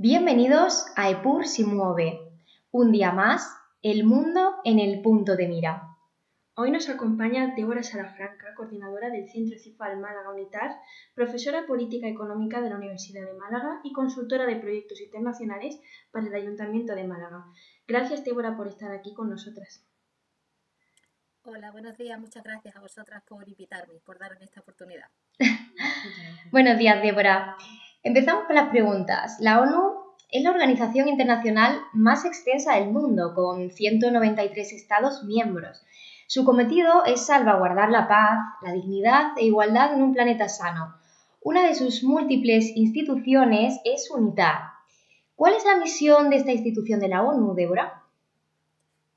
[0.00, 2.20] Bienvenidos a EPUR si mueve.
[2.70, 5.96] Un día más, el mundo en el punto de mira.
[6.54, 10.70] Hoy nos acompaña Débora Salafranca, coordinadora del Centro CIFAL Málaga Unitar,
[11.16, 15.80] profesora política económica de la Universidad de Málaga y consultora de proyectos internacionales
[16.12, 17.46] para el Ayuntamiento de Málaga.
[17.88, 19.84] Gracias, Débora, por estar aquí con nosotras.
[21.42, 22.20] Hola, buenos días.
[22.20, 25.10] Muchas gracias a vosotras por invitarme, por darme esta oportunidad.
[26.52, 27.56] buenos días, Débora.
[28.04, 29.38] Empezamos con las preguntas.
[29.40, 29.94] La ONU
[30.30, 35.84] es la organización internacional más extensa del mundo, con 193 estados miembros.
[36.28, 40.94] Su cometido es salvaguardar la paz, la dignidad e igualdad en un planeta sano.
[41.40, 44.60] Una de sus múltiples instituciones es UNITAR.
[45.34, 48.04] ¿Cuál es la misión de esta institución de la ONU, Débora?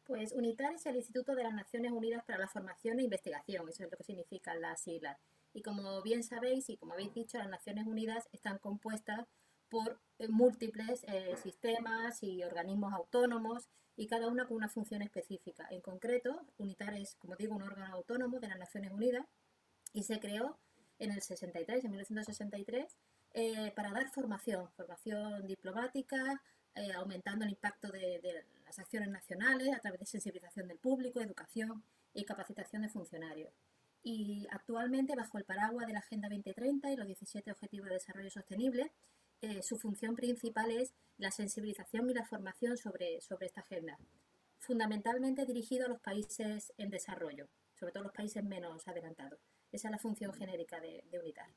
[0.06, 3.84] Pues UNITAR es el Instituto de las Naciones Unidas para la Formación e Investigación, eso
[3.84, 5.18] es lo que significan las siglas.
[5.54, 9.28] Y como bien sabéis y como habéis dicho, las Naciones Unidas están compuestas
[9.70, 15.68] por eh, múltiples eh, sistemas y organismos autónomos y cada una con una función específica.
[15.70, 19.26] En concreto, UNITAR es, como digo, un órgano autónomo de las Naciones Unidas
[19.94, 20.58] y se creó
[21.00, 22.98] en el 63, en 1963,
[23.34, 26.42] eh, para dar formación, formación diplomática,
[26.96, 32.24] aumentando el impacto de las acciones nacionales a través de sensibilización del público, educación y
[32.24, 33.52] capacitación de funcionarios
[34.04, 38.30] y actualmente bajo el paraguas de la Agenda 2030 y los 17 Objetivos de Desarrollo
[38.30, 38.92] Sostenible,
[39.42, 43.98] eh, su función principal es la sensibilización y la formación sobre, sobre esta agenda,
[44.60, 49.40] fundamentalmente dirigido a los países en desarrollo, sobre todo los países menos adelantados.
[49.72, 51.50] Esa es la función genérica de, de UNITAR.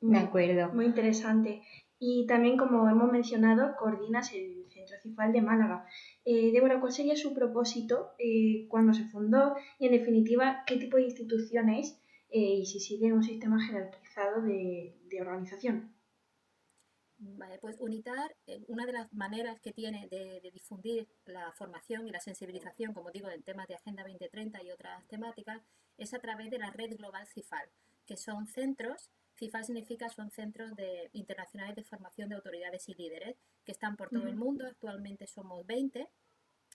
[0.00, 0.72] De acuerdo.
[0.72, 1.62] Muy interesante.
[1.98, 5.84] Y también, como hemos mencionado, coordinas el Centro Cifal de Málaga.
[6.24, 9.56] Eh, Débora, ¿cuál sería su propósito eh, cuando se fundó?
[9.80, 14.94] Y, en definitiva, ¿qué tipo de instituciones eh, y si sigue un sistema jerarquizado de,
[15.20, 15.92] organización?
[17.18, 22.06] Vale, pues UNITAR, eh, una de las maneras que tiene de, de, difundir la formación
[22.06, 25.60] y la sensibilización, como digo, en temas de Agenda 2030 y otras temáticas,
[25.96, 27.68] es a través de la red global CIFAL,
[28.06, 33.36] que son centros CIFAL significa son centros de, internacionales de formación de autoridades y líderes
[33.64, 34.66] que están por todo el mundo.
[34.66, 36.08] Actualmente somos 20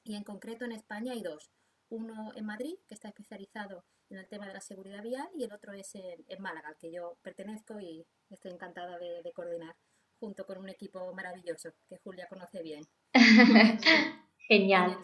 [0.06, 1.52] y en concreto en España hay dos.
[1.90, 5.52] Uno en Madrid, que está especializado en el tema de la seguridad vial, y el
[5.52, 9.76] otro es en, Málaga, al que yo pertenezco y estoy encantada de, coordinar
[10.20, 12.84] junto con un equipo maravilloso que Julia conoce bien.
[14.48, 14.98] Genial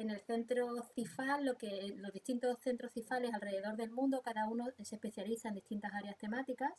[0.00, 5.48] en el centro CIFAL, los distintos centros CIFALes alrededor del mundo, cada uno se especializa
[5.48, 6.72] en distintas áreas temáticas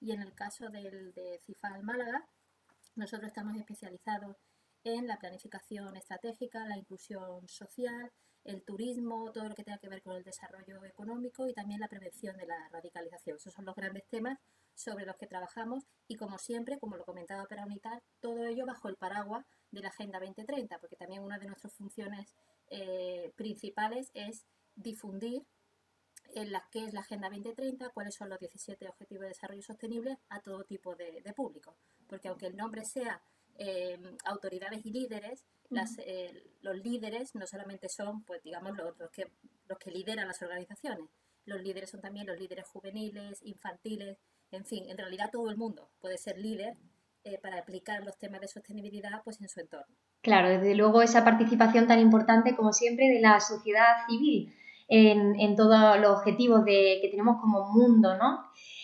[0.00, 2.24] y en el caso del de CIFAL Málaga,
[2.94, 4.36] nosotros estamos especializados
[4.84, 8.12] en la planificación estratégica, la inclusión social,
[8.44, 11.88] el turismo, todo lo que tenga que ver con el desarrollo económico y también la
[11.88, 13.36] prevención de la radicalización.
[13.36, 14.38] Esos son los grandes temas
[14.74, 18.96] sobre los que trabajamos y como siempre, como lo comentaba Peronitar, todo ello bajo el
[18.96, 22.32] paraguas de la Agenda 2030, porque también una de nuestras funciones
[22.70, 25.44] eh, principales es difundir
[26.34, 30.18] en la que es la Agenda 2030, cuáles son los 17 Objetivos de Desarrollo Sostenible
[30.28, 31.76] a todo tipo de, público.
[32.06, 33.22] Porque aunque el nombre sea
[33.56, 35.44] eh, autoridades y líderes,
[35.98, 39.30] eh, los líderes no solamente son, pues digamos, los, que,
[39.66, 41.08] los que lideran las organizaciones.
[41.46, 44.18] Los líderes son también los líderes juveniles, infantiles,
[44.50, 46.76] en fin, en realidad todo el mundo puede ser líder
[47.42, 49.94] para aplicar los temas de sostenibilidad pues, en su entorno.
[50.22, 54.52] Claro, desde luego esa participación tan importante como siempre de la sociedad civil
[54.88, 58.40] en, todos los objetivos de, que tenemos como mundo, ¿no?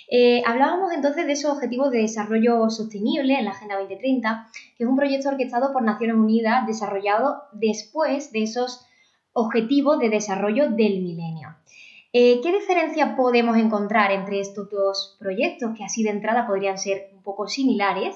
[0.08, 4.88] Eh, hablábamos entonces de esos objetivos de desarrollo sostenible en la Agenda 2030, que es
[4.88, 8.84] un proyecto orquestado por Naciones Unidas desarrollado después de esos
[9.32, 11.56] objetivos de desarrollo del milenio.
[12.12, 17.10] Eh, ¿Qué diferencia podemos encontrar entre estos dos proyectos que así de entrada podrían ser
[17.12, 18.14] un poco similares?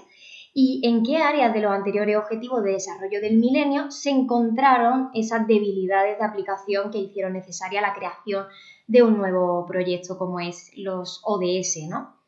[0.60, 5.46] Y en qué áreas de los anteriores objetivos de desarrollo del milenio se encontraron esas
[5.46, 8.44] debilidades de aplicación que hicieron necesaria la creación
[8.88, 12.20] de un nuevo proyecto como es los ODS, ¿no?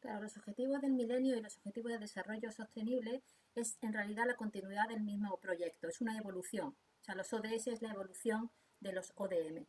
[0.00, 3.22] Claro, los objetivos del milenio y los objetivos de desarrollo sostenible
[3.54, 6.74] es en realidad la continuidad del mismo proyecto, es una evolución.
[7.00, 9.66] O sea, los ODS es la evolución de los ODM.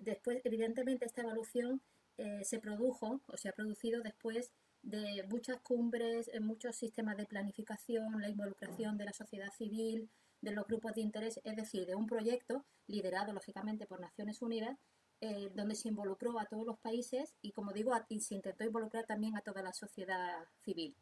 [0.00, 1.80] después, evidentemente, esta evolución
[2.18, 4.52] eh, se produjo o se ha producido después
[4.84, 10.10] de muchas cumbres, muchos sistemas de planificación, la involucración de la sociedad civil,
[10.42, 14.78] de los grupos de interés, es decir, de un proyecto liderado lógicamente por Naciones Unidas,
[15.20, 19.36] eh, donde se involucró a todos los países y, como digo, se intentó involucrar también
[19.36, 20.94] a toda la sociedad civil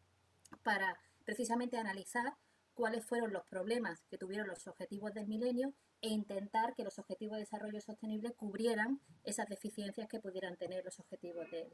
[0.63, 2.35] para precisamente analizar
[2.75, 7.37] cuáles fueron los problemas que tuvieron los objetivos del milenio e intentar que los objetivos
[7.37, 11.71] de desarrollo sostenible cubrieran esas deficiencias que pudieran tener los objetivos de,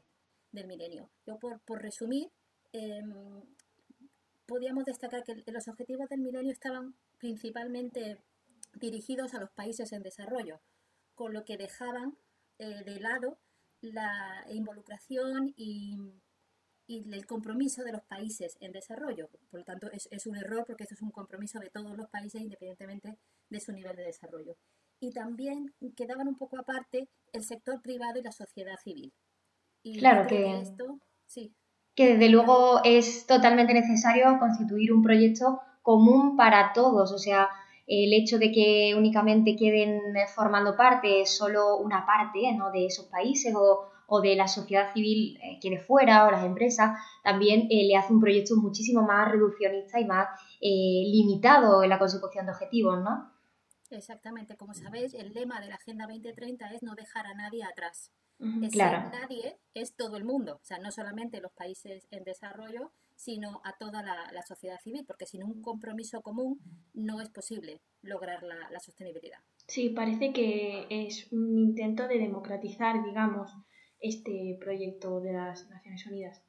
[0.51, 1.09] del milenio.
[1.25, 2.29] Yo por, resumir,
[2.73, 3.43] em,
[4.45, 8.17] podíamos destacar que los objetivos del milenio estaban principalmente
[8.73, 10.61] dirigidos a los países en desarrollo,
[11.15, 12.17] con lo que dejaban
[12.57, 13.37] eh, de lado
[13.81, 15.97] la involucración y,
[16.87, 19.29] el compromiso de los países en desarrollo.
[19.51, 22.09] Por lo tanto, es, es, un error porque esto es un compromiso de todos los
[22.09, 23.15] países independientemente
[23.47, 24.57] de su nivel de desarrollo.
[24.99, 29.13] Y también quedaban un poco aparte el sector privado y la sociedad civil.
[29.83, 31.53] Y claro que, esto, sí.
[31.95, 37.49] que desde luego es totalmente necesario constituir un proyecto común para todos, o sea,
[37.89, 39.99] el hecho de que únicamente queden
[40.35, 42.71] formando parte solo una parte ¿no?
[42.71, 46.97] de esos países o, de la sociedad civil eh, que de fuera o las empresas,
[47.23, 50.27] también eh, le hace un proyecto muchísimo más reduccionista y más
[50.61, 53.31] eh, limitado en la consecución de objetivos, ¿no?
[53.91, 58.11] Exactamente, como sabéis, el lema de la Agenda 2030 es no dejar a nadie atrás.
[58.39, 63.75] Nadie es todo el mundo, o sea, no solamente los países en desarrollo, sino a
[63.77, 66.61] toda la, sociedad civil, porque sin un compromiso común
[66.93, 69.39] no es posible lograr la, sostenibilidad.
[69.67, 73.51] Sí, parece que es un intento de democratizar, digamos,
[73.99, 76.41] este proyecto de las Naciones Unidas.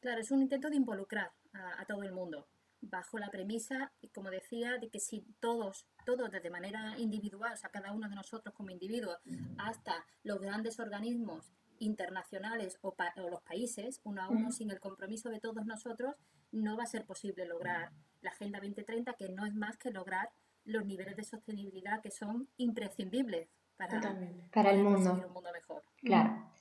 [0.00, 2.48] Claro, es un intento de involucrar a, todo el mundo,
[2.82, 7.70] bajo la premisa, como decía, de que si todos, todos de manera individual, o sea,
[7.70, 9.18] cada uno de nosotros como individuos,
[9.58, 12.94] hasta los grandes organismos internacionales o,
[13.30, 16.14] los países, uno a uno, sin el compromiso de todos nosotros,
[16.50, 20.30] no va a ser posible lograr la Agenda 2030, que no es más que lograr
[20.64, 24.00] los niveles de sostenibilidad que son imprescindibles para,
[24.52, 25.12] para el mundo.
[25.12, 25.82] un mundo mejor.
[25.96, 26.52] Claro.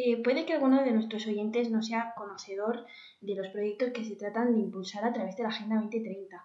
[0.00, 2.86] Eh, puede que alguno de nuestros oyentes no sea conocedor
[3.20, 6.36] de los proyectos que se tratan de impulsar a través de la Agenda 2030.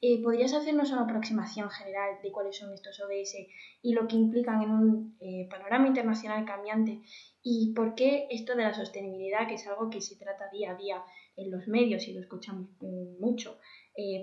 [0.00, 3.36] Eh, ¿Podrías hacernos una aproximación general de cuáles son estos ODS
[3.82, 7.02] y lo que implican en un eh, panorama internacional cambiante?
[7.42, 10.76] ¿Y por qué esto de la sostenibilidad, que es algo que se trata día a
[10.76, 11.04] día
[11.36, 13.58] en los medios y lo escuchamos mm, mucho,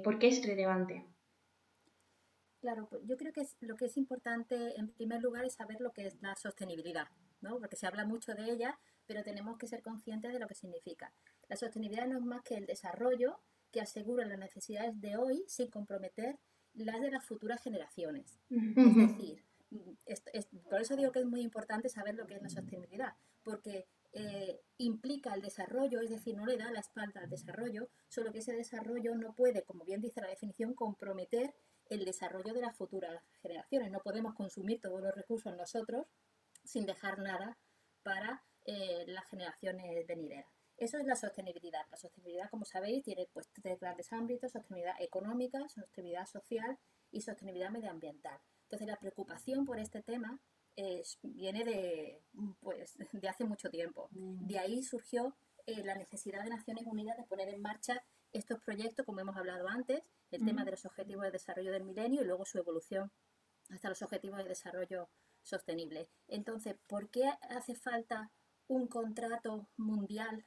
[0.03, 1.06] por qué es relevante?
[2.59, 5.92] Claro, pues yo creo que lo que es importante en primer lugar es saber lo
[5.92, 7.07] que es la sostenibilidad.
[7.41, 11.13] Porque se habla mucho de ella, pero tenemos que ser conscientes de lo que significa.
[11.47, 13.39] La sostenibilidad no es más que el desarrollo
[13.71, 16.38] que asegura las necesidades de hoy sin comprometer
[16.74, 18.39] las de las futuras generaciones.
[18.50, 19.44] Es decir,
[20.69, 23.13] por eso digo que es muy importante saber lo que es la sostenibilidad,
[23.44, 28.31] porque eh, implica el desarrollo, es decir, no le da la espalda al desarrollo, solo
[28.31, 31.53] que ese desarrollo no puede, como bien dice la definición, comprometer
[31.89, 33.92] el desarrollo de las futuras generaciones.
[33.92, 36.07] No podemos consumir todos los recursos nosotros
[36.63, 37.57] sin dejar nada
[38.03, 40.51] para eh, las generaciones venideras.
[40.77, 41.81] Eso es la sostenibilidad.
[41.91, 46.77] La sostenibilidad, como sabéis, tiene pues, tres grandes ámbitos, sostenibilidad económica, sostenibilidad social
[47.11, 48.39] y sostenibilidad medioambiental.
[48.63, 50.39] Entonces, la preocupación por este tema
[51.23, 52.21] viene de,
[52.61, 54.07] pues, de hace mucho tiempo.
[54.11, 55.35] De ahí surgió
[55.65, 58.01] eh, la necesidad de Naciones Unidas de poner en marcha
[58.31, 62.21] estos proyectos, como hemos hablado antes, el tema de los objetivos de desarrollo del milenio
[62.21, 63.11] y luego su evolución
[63.69, 65.09] hasta los objetivos de desarrollo
[65.44, 66.09] sostenible.
[66.27, 68.31] Entonces, ¿por qué hace falta
[68.68, 70.45] un contrato mundial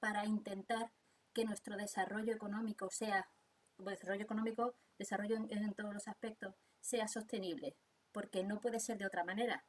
[0.00, 0.92] para intentar
[1.32, 3.28] que nuestro desarrollo económico sea,
[3.78, 7.76] desarrollo económico, desarrollo en, todos los aspectos, sea sostenible?
[8.12, 9.64] Porque no puede ser de otra manera.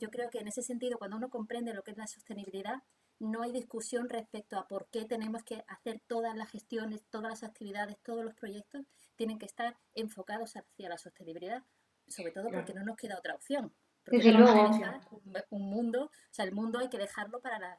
[0.00, 2.82] Yo creo que en ese sentido, cuando uno comprende lo que es la sostenibilidad,
[3.18, 7.42] no hay discusión respecto a por qué tenemos que hacer todas las gestiones, todas las
[7.44, 8.84] actividades, todos los proyectos
[9.16, 11.62] tienen que estar enfocados hacia la sostenibilidad,
[12.08, 13.72] sobre todo porque no nos queda otra opción.
[14.04, 14.70] Porque luego.
[15.50, 17.78] Un, mundo, o sea, el mundo hay que dejarlo para las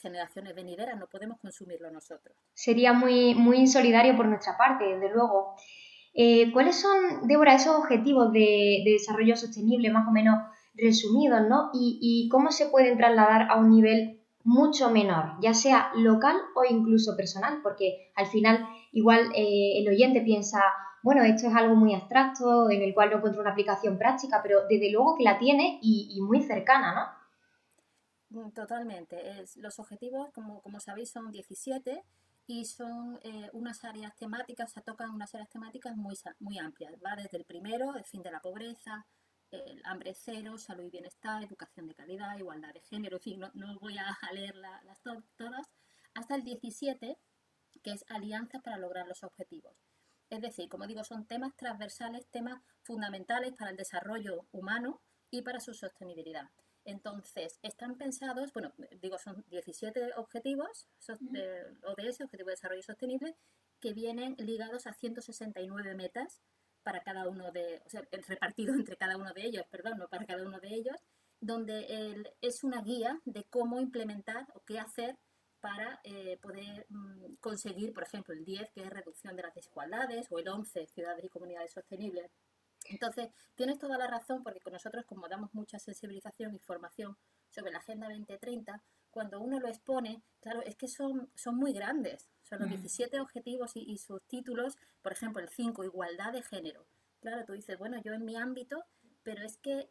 [0.00, 2.34] generaciones venideras, no podemos consumirlo nosotros.
[2.54, 5.56] Sería muy, muy insolidario por nuestra parte, desde luego.
[6.14, 10.38] Eh, ¿Cuáles son, Débora, esos objetivos de, desarrollo sostenible más o menos
[10.74, 11.70] resumidos, ¿no?
[11.74, 16.64] Y, y, cómo se pueden trasladar a un nivel mucho menor, ya sea local o
[16.64, 20.62] incluso personal, porque al final igual eh, el oyente piensa,
[21.02, 24.66] bueno, esto es algo muy abstracto en el cual no encuentro una aplicación práctica, pero
[24.68, 27.16] desde luego que la tiene y, muy cercana,
[28.30, 28.50] ¿no?
[28.52, 29.44] Totalmente.
[29.56, 32.04] los objetivos, como, como sabéis, son 17
[32.46, 36.92] y son eh, unas áreas temáticas, se tocan unas áreas temáticas muy, muy amplias.
[37.04, 39.06] Va desde el primero, el fin de la pobreza,
[39.50, 43.78] el hambre cero, salud y bienestar, educación de calidad, igualdad de género, en fin, no,
[43.80, 45.66] voy a leer las todas,
[46.14, 47.18] hasta el 17,
[47.82, 49.74] que es alianza para lograr los objetivos.
[50.30, 55.60] Es decir, como digo, son temas transversales, temas fundamentales para el desarrollo humano y para
[55.60, 56.48] su sostenibilidad.
[56.84, 58.72] Entonces, están pensados, bueno,
[59.02, 60.88] digo, son 17 objetivos
[61.20, 63.36] de ODS, Objetivo de Desarrollo Sostenible,
[63.80, 66.40] que vienen ligados a 169 metas
[66.82, 70.26] para cada uno de, o sea, repartido entre cada uno de ellos, perdón, no para
[70.26, 70.96] cada uno de ellos,
[71.40, 75.18] donde es una guía de cómo implementar o qué hacer
[75.60, 80.26] para eh, poder mm, conseguir, por ejemplo, el 10, que es reducción de las desigualdades,
[80.30, 82.30] o el 11, ciudades y comunidades sostenibles.
[82.86, 87.16] Entonces, tienes toda la razón porque con nosotros, como damos mucha sensibilización y formación
[87.50, 92.28] sobre la Agenda 2030, cuando uno lo expone, claro, es que son, son muy grandes.
[92.42, 96.86] Son los 17 objetivos y, sus títulos, por ejemplo, el 5, igualdad de género.
[97.20, 98.84] Claro, tú dices, bueno, yo en mi ámbito,
[99.22, 99.86] pero es que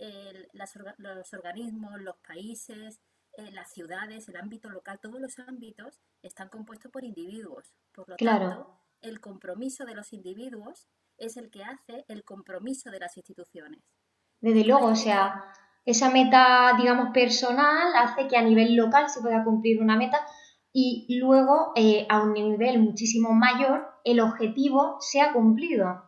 [0.97, 2.99] los organismos, los países,
[3.39, 7.74] eh, las ciudades, el ámbito local, todos los ámbitos están compuestos por individuos.
[7.93, 13.00] Por lo tanto, el compromiso de los individuos es el que hace el compromiso de
[13.00, 13.81] las instituciones.
[14.41, 15.53] Desde luego, o sea,
[15.86, 20.19] esa meta, digamos, personal hace que a nivel local se pueda cumplir una meta
[20.74, 26.03] y luego eh, a un nivel muchísimo mayor el objetivo sea cumplido.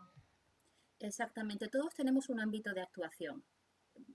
[0.99, 3.43] Exactamente, todos tenemos un ámbito de actuación.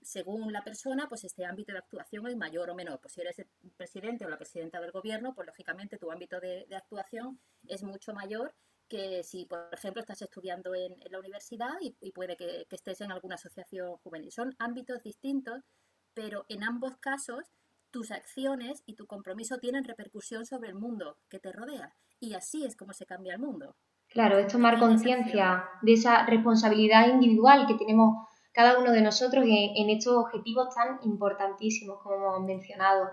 [0.07, 3.01] Según la persona, pues este ámbito de actuación es mayor o menor.
[3.01, 6.65] Pues si eres el presidente o la presidenta del gobierno, pues lógicamente tu ámbito de,
[6.73, 8.55] actuación es mucho mayor
[8.87, 13.11] que si, por ejemplo, estás estudiando en, la universidad y, puede que, que, estés en
[13.11, 14.31] alguna asociación juvenil.
[14.31, 15.65] Son ámbitos distintos,
[16.13, 17.51] pero en ambos casos
[17.91, 21.93] tus acciones y tu compromiso tienen repercusión sobre el mundo que te rodea.
[22.21, 23.75] Y así es como se cambia el mundo.
[24.07, 28.25] Claro, es tomar conciencia de esa responsabilidad individual que tenemos
[28.57, 33.11] cada uno de nosotros en, estos objetivos tan importantísimos como hemos mencionado.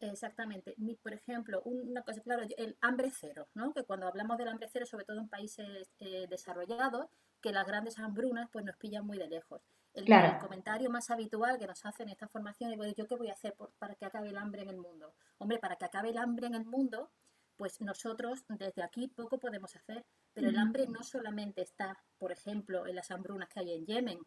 [0.00, 0.74] Exactamente.
[1.00, 3.72] Por ejemplo, una cosa, claro, el hambre cero, ¿no?
[3.72, 7.06] Que cuando hablamos del hambre cero, sobre todo en países eh, desarrollados,
[7.40, 9.62] que las grandes hambrunas pues nos pillan muy de lejos.
[9.94, 10.06] El,
[10.40, 13.54] comentario más habitual que nos hacen en esta formación es, ¿yo qué voy a hacer
[13.78, 15.14] para que acabe el hambre en el mundo?
[15.38, 17.12] Hombre, para que acabe el hambre en el mundo,
[17.56, 20.04] pues nosotros desde aquí poco podemos hacer.
[20.32, 24.18] Pero el hambre no solamente está, por ejemplo, en las hambrunas que hay en Yemen,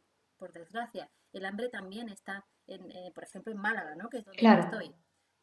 [0.41, 1.07] por desgracia.
[1.33, 4.10] El hambre también está, en, eh, por ejemplo, en Málaga, ¿no?
[4.10, 4.91] Que es donde yo estoy.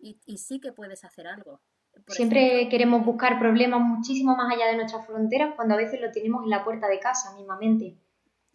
[0.00, 1.61] Y, y, sí que puedes hacer algo.
[2.09, 6.43] Siempre queremos buscar problemas muchísimo más allá de nuestras fronteras cuando a veces lo tenemos
[6.43, 7.97] en la puerta de casa mismamente.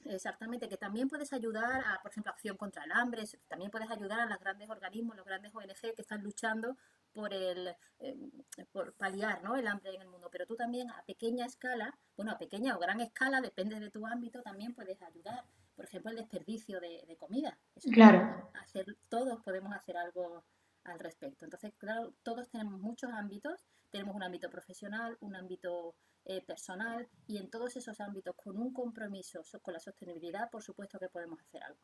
[0.05, 4.19] Exactamente, que también puedes ayudar a, por ejemplo, Acción contra el Hambre, también puedes ayudar
[4.19, 6.75] a los grandes organismos, los grandes ONG que están luchando
[7.13, 8.31] por el em,
[8.73, 9.55] por paliar ¿no?
[9.55, 10.27] el hambre en el mundo.
[10.29, 14.05] Pero tú también a pequeña escala, bueno, a pequeña o gran escala, depende de tu
[14.05, 15.45] ámbito, también puedes ayudar.
[15.75, 17.57] Por ejemplo, el desperdicio de, comida.
[17.91, 18.49] claro.
[18.61, 20.43] Hacer, todos podemos hacer algo
[20.83, 21.45] al respecto.
[21.45, 23.65] Entonces, claro, todos tenemos muchos ámbitos.
[23.89, 28.71] Tenemos un ámbito profesional, un ámbito eh, personal y en todos esos ámbitos con un
[28.71, 31.79] compromiso con la sostenibilidad, por supuesto que podemos hacer algo.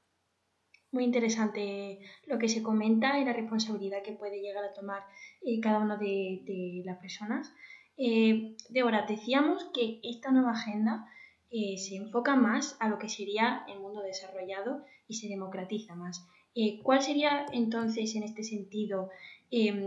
[0.91, 5.03] Muy interesante lo que se comenta y la responsabilidad que puede llegar a tomar
[5.41, 7.53] eh, cada una de, las personas.
[7.97, 11.05] Eh, Débora, decíamos que esta nueva agenda
[11.51, 16.25] eh, se enfoca más a lo que sería el mundo desarrollado y se democratiza más.
[16.83, 19.09] ¿Cuál sería entonces en este sentido,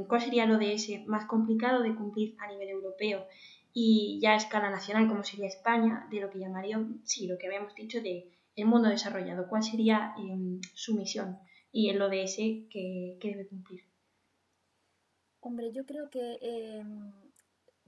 [0.08, 3.26] cuál sería de ese más complicado de cumplir a nivel europeo
[3.74, 7.46] y ya a escala nacional como sería España, de lo que llamaría, sí, lo que
[7.46, 9.48] habíamos dicho de el mundo desarrollado?
[9.48, 11.38] ¿Cuál sería em, su misión
[11.72, 12.36] y el ODS
[12.70, 13.82] que, que, debe cumplir?
[15.40, 17.12] Hombre, yo creo que em,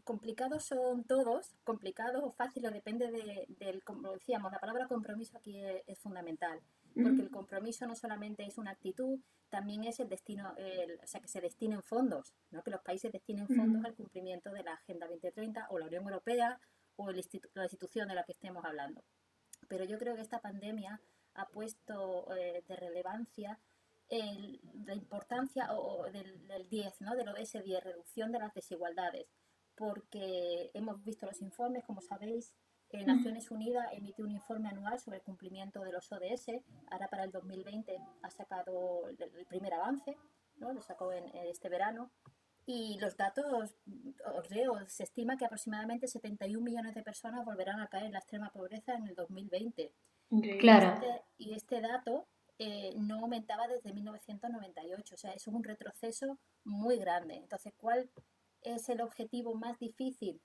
[0.04, 5.58] complicados son todos, complicados o fáciles, depende de, del, como decíamos, la palabra compromiso aquí
[5.86, 6.60] es, fundamental,
[6.94, 9.18] porque el compromiso no solamente es una actitud,
[9.48, 10.54] también es el destino,
[11.02, 12.62] o sea, que se destinen fondos, ¿no?
[12.62, 16.60] que los países destinen fondos al cumplimiento de la Agenda 2030 o la Unión Europea
[16.96, 19.02] o la institución de la que estemos hablando.
[19.68, 21.00] Pero yo creo que esta pandemia
[21.34, 23.58] ha puesto eh, de relevancia
[24.10, 25.68] la importancia
[26.12, 27.16] del, 10, ¿no?
[27.16, 29.26] de lo de ese 10, reducción de las desigualdades,
[29.76, 32.54] porque hemos visto los informes, como sabéis,
[33.02, 36.62] Naciones Unidas emite un informe anual sobre el cumplimiento de los ODS.
[36.90, 40.16] Ahora para el 2020 ha sacado el primer avance,
[40.56, 40.72] ¿no?
[40.72, 42.12] lo sacó en, este verano.
[42.66, 43.44] Y los datos,
[44.34, 48.20] os leo, se estima que aproximadamente 71 millones de personas volverán a caer en la
[48.20, 49.92] extrema pobreza en el 2020.
[50.60, 50.94] Claro.
[50.94, 52.26] Este, y este, dato
[52.58, 57.34] eh, no aumentaba desde 1998, o sea, es un retroceso muy grande.
[57.34, 58.10] Entonces, ¿cuál
[58.64, 60.40] es el objetivo más difícil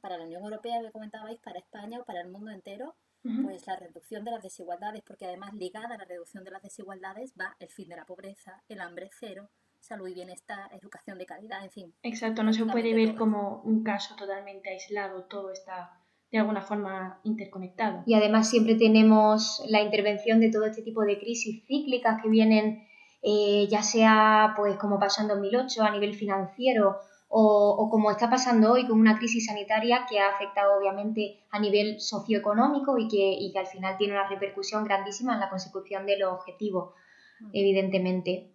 [0.00, 2.96] para la Unión Europea que comentabais, para España o para el mundo entero?
[3.44, 7.32] Pues la reducción de las desigualdades, porque además ligada a la reducción de las desigualdades
[7.40, 11.62] va el fin de la pobreza, el hambre cero, salud y bienestar, educación de calidad,
[11.62, 11.94] en fin.
[12.02, 17.20] Exacto, no se puede ver como un caso totalmente aislado, todo está de alguna forma
[17.22, 18.02] interconectado.
[18.06, 22.88] Y además siempre tenemos la intervención de todo este tipo de crisis cíclicas que vienen,
[23.22, 26.96] eh, ya sea pues como pasó en 2008 a nivel financiero
[27.34, 31.98] o, como está pasando hoy con una crisis sanitaria que ha afectado obviamente a nivel
[31.98, 36.18] socioeconómico y que, y que al final tiene una repercusión grandísima en la consecución de
[36.18, 36.92] los objetivos,
[37.40, 37.50] mm.
[37.54, 38.52] evidentemente.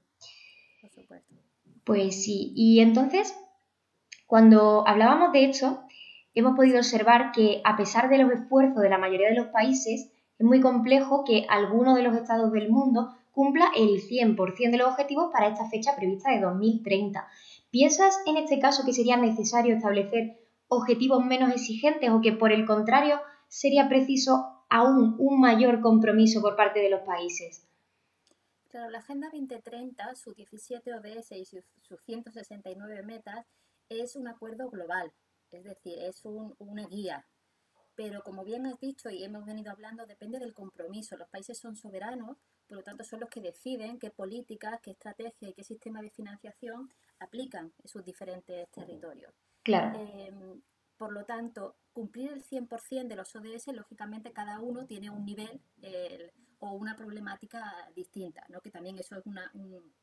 [1.84, 3.36] Pues sí, y entonces,
[4.28, 5.80] Cuando hablábamos de esto,
[6.36, 10.12] hemos podido observar que a pesar de los esfuerzos de la mayoría de los países,
[10.38, 14.90] es muy complejo que alguno de los estados del mundo cumpla el 100% de los
[14.90, 17.26] objetivos para esta fecha prevista de 2030.
[17.70, 22.66] ¿Piensas en este caso que sería necesario establecer objetivos menos exigentes o que por el
[22.66, 27.68] contrario sería preciso aún un mayor compromiso por parte de los países?
[28.70, 31.64] Claro, la Agenda 2030, sus 17 ODS y sus,
[32.06, 33.46] 169 metas
[33.90, 35.14] es un acuerdo global,
[35.52, 37.26] es decir, es una guía.
[37.96, 41.18] Pero como bien has dicho y hemos venido hablando, depende del compromiso.
[41.18, 45.50] Los países son soberanos, por lo tanto son los que deciden qué políticas, qué estrategia
[45.50, 49.34] y qué sistema de financiación aplican en sus diferentes territorios.
[49.64, 50.00] Claro.
[50.00, 50.62] Em,
[50.98, 55.62] por lo tanto, cumplir el 100% de los ODS, lógicamente cada uno tiene un nivel
[56.60, 58.62] o una problemática distinta, ¿no?
[58.62, 59.94] que también eso es un,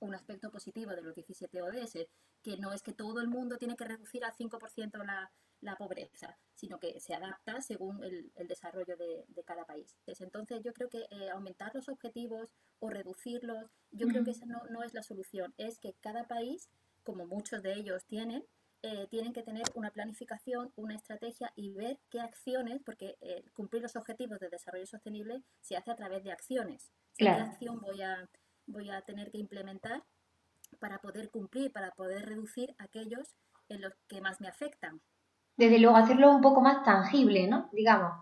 [0.00, 2.06] un, aspecto positivo de los 17 ODS,
[2.42, 6.38] que no es que todo el mundo tiene que reducir al 5% la, la pobreza,
[6.54, 9.96] sino que se adapta según el, desarrollo de, cada país.
[10.06, 12.48] entonces yo creo que eh, aumentar los objetivos
[12.80, 16.68] o reducirlos, yo creo que esa no, no es la solución, es que cada país,
[17.04, 18.44] como muchos de ellos tienen,
[18.82, 23.82] eh, tienen que tener una planificación, una estrategia y ver qué acciones, porque eh, cumplir
[23.82, 26.92] los objetivos de desarrollo sostenible se hace a través de acciones.
[27.16, 28.28] ¿Qué acción voy a,
[28.66, 30.02] voy a tener que implementar
[30.78, 33.34] para poder cumplir, para poder reducir aquellos
[33.68, 35.00] en los que más me afectan?
[35.56, 37.70] Desde luego, hacerlo un poco más tangible, ¿no?
[37.72, 38.12] Digamos.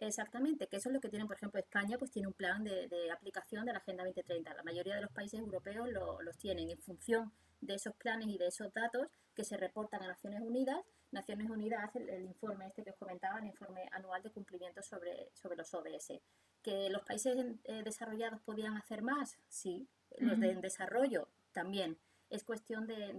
[0.00, 3.10] Exactamente, que eso es lo que tiene, por ejemplo, España, pues tiene un plan de,
[3.12, 4.54] aplicación de la Agenda 2030.
[4.54, 8.38] La mayoría de los países europeos lo, los tienen en función de esos planes y
[8.38, 10.84] de esos datos que se reportan a Naciones Unidas.
[11.12, 15.30] Naciones Unidas hace el, informe este que os comentaba, el informe anual de cumplimiento sobre,
[15.32, 16.14] sobre los ODS.
[16.60, 19.38] ¿Que los países eh, desarrollados podían hacer más?
[19.48, 19.86] Sí.
[20.16, 21.96] Los de desarrollo también.
[22.30, 23.12] Es cuestión de,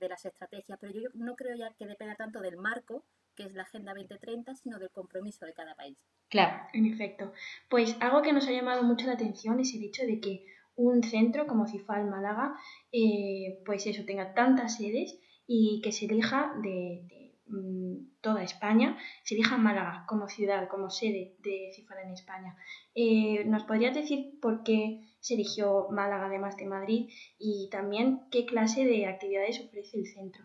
[0.00, 3.04] de, las estrategias, pero yo no creo ya que dependa tanto del marco,
[3.36, 5.96] que es la Agenda 2030, sino del compromiso de cada país.
[6.28, 6.66] Claro.
[6.72, 7.32] En efecto.
[7.68, 10.44] Pues algo que nos ha llamado mucho la atención es el hecho de que
[10.74, 12.56] un centro como CIFAL Málaga,
[12.90, 19.34] eh, pues eso, tenga tantas sedes y que se elija de, mm, toda España, se
[19.34, 22.56] elija Málaga como ciudad, como sede de CIFAL en España.
[22.94, 28.46] Eh, ¿Nos podrías decir por qué se eligió Málaga además de Madrid y también qué
[28.46, 30.44] clase de actividades ofrece el centro?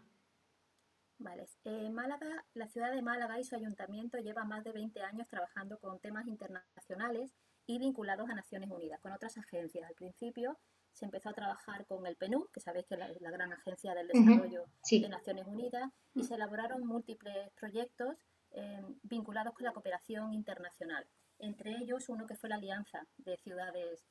[1.17, 1.45] Vale.
[1.65, 5.77] Eh, Málaga, la ciudad de Málaga y su ayuntamiento lleva más de 20 años trabajando
[5.79, 7.31] con temas internacionales
[7.67, 9.87] y vinculados a Naciones Unidas, con otras agencias.
[9.87, 10.57] Al principio
[10.93, 14.07] se empezó a trabajar con el PNUD, que sabéis que es la, gran agencia del
[14.07, 18.17] desarrollo de Naciones Unidas, y se elaboraron múltiples proyectos
[18.51, 21.07] eh, vinculados con la cooperación internacional.
[21.39, 24.05] Entre ellos, uno que fue la Alianza de Ciudades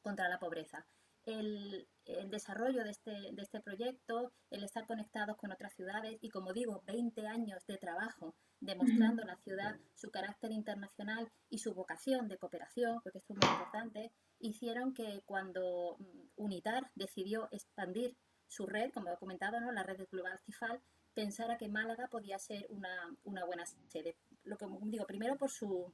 [0.00, 0.86] contra la Pobreza
[1.26, 1.88] el,
[2.30, 6.82] desarrollo de este, de este proyecto, el estar conectados con otras ciudades y, como digo,
[6.86, 13.00] 20 años de trabajo demostrando la ciudad su carácter internacional y su vocación de cooperación,
[13.02, 19.10] porque esto es muy importante, hicieron que cuando mm, UNITAR decidió expandir su red, como
[19.10, 19.72] he comentado, ¿no?
[19.72, 20.80] la red de Global Cifal,
[21.14, 24.16] pensara que Málaga podía ser una, una buena sede.
[24.44, 25.92] Lo que digo, primero por su,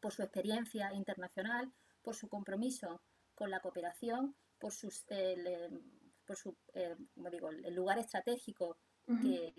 [0.00, 1.72] por su experiencia internacional,
[2.02, 3.00] por su compromiso
[3.34, 5.82] con la cooperación por, sus, el,
[6.24, 8.78] por su, eh, como digo, el lugar estratégico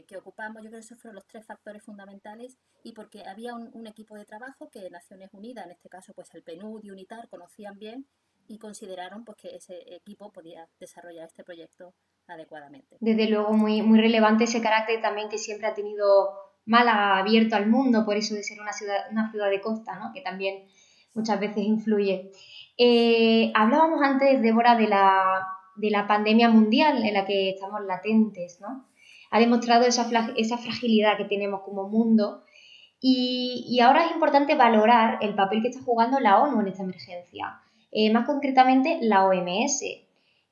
[0.08, 0.64] que, ocupamos.
[0.64, 4.26] Yo creo que esos fueron los tres factores fundamentales y porque había un, equipo de
[4.26, 8.08] trabajo que Naciones Unidas, en este caso pues el PNUD y UNITAR, conocían bien
[8.48, 11.94] y consideraron pues, que ese equipo podía desarrollar este proyecto
[12.28, 12.98] adecuadamente.
[13.02, 16.32] Desde luego, muy, muy relevante ese carácter también que siempre ha tenido
[16.66, 20.14] Málaga abierto al mundo, por eso de ser una ciudad, una ciudad de costa, ¿no?
[20.14, 20.66] que también
[21.14, 22.32] muchas veces influye.
[22.78, 28.60] Eh, hablábamos antes, Débora, de la, de la pandemia mundial en la que estamos latentes,
[28.62, 28.88] ¿no?
[29.32, 32.44] Ha demostrado esa, esa fragilidad que tenemos como mundo
[33.06, 37.60] y, ahora es importante valorar el papel que está jugando la ONU en esta emergencia,
[37.92, 39.84] eh, más concretamente la OMS.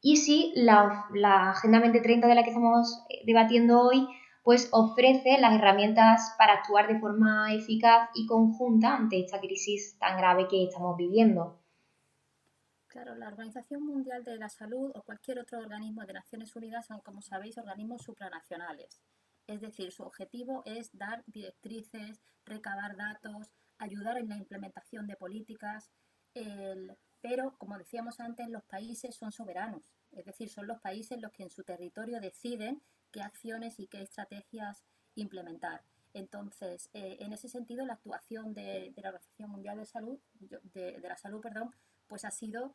[0.02, 4.06] Y si la, la Agenda 2030 de la que estamos eh, debatiendo hoy
[4.44, 10.18] pues ofrece las herramientas para actuar de forma eficaz y conjunta ante esta crisis tan
[10.18, 11.60] grave que estamos viviendo.
[12.88, 17.00] Claro, la Organización Mundial de la Salud o cualquier otro organismo de Naciones Unidas son,
[17.02, 19.02] como sabéis, organismos supranacionales.
[19.48, 25.90] Es decir, su objetivo es dar directrices, recabar datos, ayudar en la implementación de políticas,
[27.22, 29.84] pero, como decíamos antes, los países son soberanos.
[30.12, 34.02] Es decir, son los países los que en su territorio deciden qué acciones y qué
[34.02, 34.84] estrategias
[35.16, 35.84] implementar.
[36.14, 41.18] Entonces, eh, en ese sentido, la actuación de, la Organización Mundial de Salud, de, la
[41.18, 41.74] Salud, perdón,
[42.08, 42.74] pues ha sido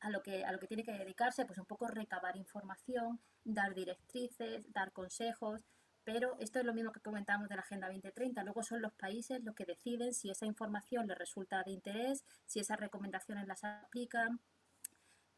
[0.00, 3.74] a lo que, a lo que tiene que dedicarse, pues un poco recabar información, dar
[3.74, 5.62] directrices, dar consejos,
[6.04, 8.42] pero esto es lo mismo que comentamos de la Agenda 2030.
[8.42, 12.60] Luego son los países los que deciden si esa información les resulta de interés, si
[12.60, 14.40] esas recomendaciones las aplican.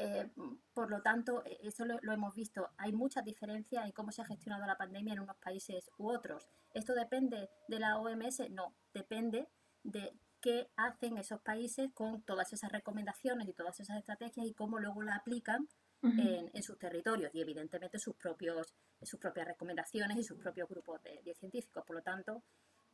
[0.02, 0.30] Eh,
[0.72, 2.70] por lo tanto, e, eso lo, lo, hemos visto.
[2.78, 6.48] Hay muchas diferencias en cómo se ha gestionado la pandemia en unos países u otros.
[6.72, 8.48] ¿Esto depende de la OMS?
[8.50, 9.46] No, depende
[9.82, 14.78] de qué hacen esos países con todas esas recomendaciones y todas esas estrategias y cómo
[14.78, 15.68] luego la aplican
[16.02, 21.34] en, sus territorios y evidentemente sus, propios, sus propias recomendaciones y sus propios grupos de,
[21.34, 21.84] científicos.
[21.84, 22.42] Por lo tanto,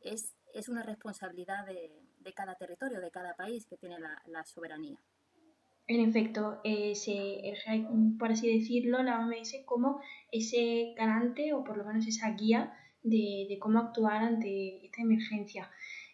[0.01, 1.89] es, es una responsabilidad de,
[2.19, 4.99] de, cada territorio, de cada país que tiene la, la soberanía.
[5.87, 7.41] En efecto, eh, se
[8.19, 12.73] por así decirlo, la OMS como ese garante o por lo menos esa guía
[13.03, 15.69] de, de cómo actuar ante esta emergencia.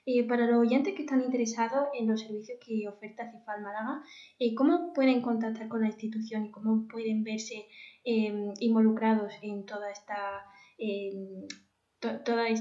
[0.05, 4.03] Eh, para los oyentes que están interesados en los servicios que oferta CIFAL Málaga,
[4.37, 7.65] eh, ¿cómo pueden contactar con la institución y cómo pueden verse
[8.03, 10.43] em, involucrados en toda esta,
[10.77, 11.47] em,
[11.99, 12.51] todas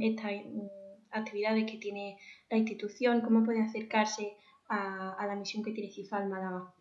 [0.00, 0.66] estas mm,
[1.12, 2.18] actividades que tiene
[2.50, 3.20] la institución?
[3.20, 4.36] ¿Cómo pueden acercarse
[4.68, 6.72] a, a la misión que tiene CIFAL Málaga?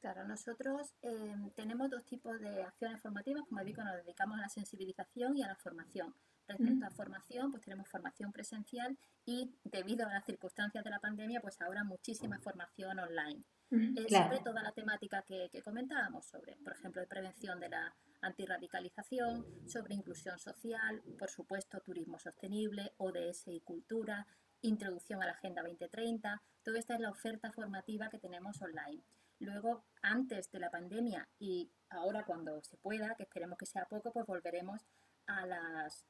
[0.00, 3.44] Claro, nosotros em, tenemos dos tipos de acciones formativas.
[3.46, 6.14] Como digo, nos dedicamos a la sensibilización y a la formación.
[6.48, 11.40] Respecto a formación, pues tenemos formación presencial y debido a las circunstancias de la pandemia,
[11.40, 13.44] pues ahora muchísima formación online.
[13.70, 20.40] Sobre toda la temática que, comentábamos, sobre, por ejemplo, prevención de la antirradicalización, sobre inclusión
[20.40, 24.26] social, por supuesto, turismo sostenible, ODS y cultura,
[24.62, 26.42] introducción a la Agenda 2030.
[26.62, 29.02] Toda esta es la oferta formativa que tenemos online.
[29.38, 34.12] Luego, antes de la pandemia y ahora cuando se pueda, que esperemos que sea poco,
[34.12, 34.86] pues volveremos
[35.26, 36.04] a las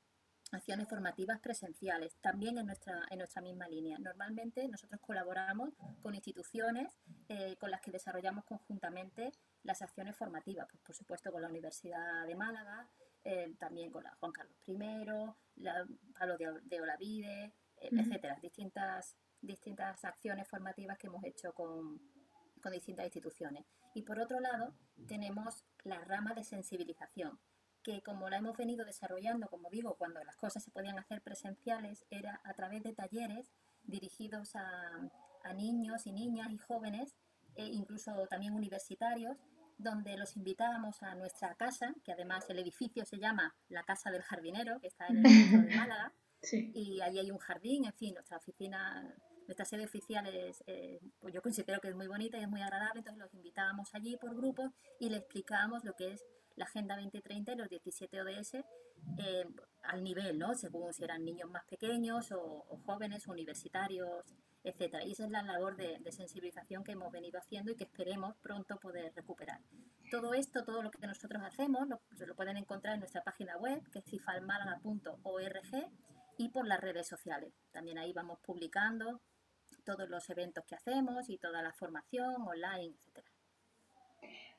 [0.53, 3.99] acciones formativas presenciales, también en nuestra, en nuestra misma línea.
[3.99, 5.71] Normalmente nosotros colaboramos
[6.03, 9.33] con instituciones eh, con las que desarrollamos conjuntamente
[9.63, 12.89] las acciones formativas, pues, por supuesto con la Universidad de Málaga,
[13.23, 15.87] eh, también con la Juan Carlos I, la
[16.19, 22.01] Pablo de, Olavide, eh, etcétera, distintas, distintas acciones formativas que hemos hecho con,
[22.61, 23.67] con distintas instituciones.
[23.95, 24.75] Y por otro lado,
[25.09, 27.39] tenemos la rama de sensibilización,
[27.83, 32.07] que como la hemos venido desarrollando, como digo, cuando las cosas se podían hacer presenciales,
[32.11, 33.53] era a través de talleres
[33.85, 35.11] dirigidos a,
[35.55, 37.17] niños y niñas y jóvenes,
[37.55, 39.39] e incluso también universitarios,
[39.79, 44.23] donde los invitábamos a nuestra casa, que además el edificio se llama la Casa del
[44.23, 46.13] Jardinero, que está en el centro de Málaga,
[46.53, 49.15] y allí hay un jardín, en fin, nuestra oficina,
[49.47, 52.63] nuestra sede oficial es, eh, pues yo considero que es muy bonita y es muy
[52.63, 56.25] agradable, entonces los invitábamos allí por grupos y le explicábamos lo que es
[56.57, 58.55] la Agenda 2030 y los 17 ODS
[59.19, 59.47] eh,
[59.85, 60.55] al nivel, ¿no?
[60.55, 65.05] Según si eran niños más pequeños o, jóvenes, universitarios, etcétera.
[65.05, 68.79] Y esa es la labor de, sensibilización que hemos venido haciendo y que esperemos pronto
[68.79, 69.61] poder recuperar.
[70.11, 73.83] Todo esto, todo lo que nosotros hacemos, lo, lo pueden encontrar en nuestra página web,
[73.91, 75.91] que es cifalmálaga.org,
[76.41, 77.53] y por las redes sociales.
[77.71, 79.21] También ahí vamos publicando
[79.85, 83.29] todos los eventos que hacemos y toda la formación online, etcétera.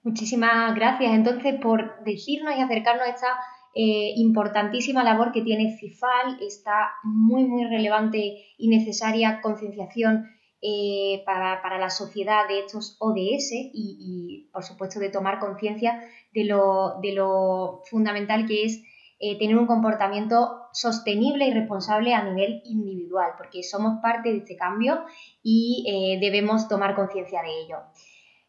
[0.04, 3.40] Muchísimas gracias entonces por decirnos y acercarnos a esta
[3.74, 10.28] eh, importantísima labor que tiene CIFAL, esta muy, muy relevante y necesaria concienciación
[10.62, 16.00] eh, para, la sociedad de estos ODS y, por supuesto, de tomar conciencia
[16.32, 18.84] de lo, de lo, fundamental que es
[19.22, 24.58] eh, tener un comportamiento sostenible y responsable a nivel individual, porque somos parte de este
[24.58, 25.06] cambio
[25.44, 27.78] y debemos tomar conciencia de ello.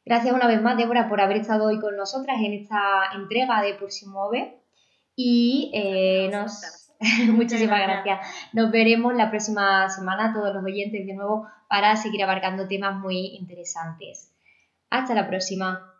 [0.04, 3.74] Gracias una vez más, Débora, por haber estado hoy con nosotras en esta entrega de
[3.74, 4.58] Por si mueve.
[5.14, 6.90] Y eh, nos...
[7.32, 8.26] Muchísimas gracias.
[8.52, 13.36] Nos veremos la próxima semana, todos los oyentes de nuevo, para seguir abarcando temas muy
[13.36, 14.32] interesantes.
[14.90, 15.91] Hasta la próxima.